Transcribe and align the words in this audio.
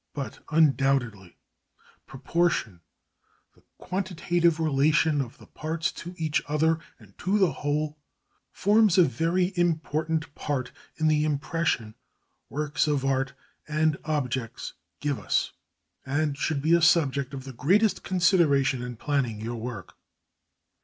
But 0.15 0.39
undoubtedly 0.49 1.37
proportion, 2.07 2.81
the 3.53 3.61
quantitative 3.77 4.59
relation 4.59 5.21
of 5.21 5.37
the 5.37 5.45
parts 5.45 5.91
to 5.91 6.15
each 6.17 6.41
other 6.47 6.79
and 6.97 7.15
to 7.19 7.37
the 7.37 7.51
whole, 7.51 7.99
forms 8.51 8.97
a 8.97 9.03
very 9.03 9.53
important 9.55 10.33
part 10.33 10.71
in 10.95 11.07
the 11.07 11.23
impression 11.23 11.93
works 12.49 12.87
of 12.87 13.05
art 13.05 13.33
and 13.67 13.95
objects 14.03 14.73
give 15.01 15.19
us, 15.19 15.51
and 16.03 16.35
should 16.35 16.63
be 16.63 16.73
a 16.73 16.81
subject 16.81 17.31
of 17.35 17.43
the 17.43 17.53
greatest 17.53 18.01
consideration 18.01 18.81
in 18.81 18.95
planning 18.95 19.39
your 19.39 19.57
work. 19.57 19.95